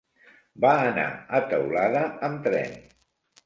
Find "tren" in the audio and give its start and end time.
2.51-2.77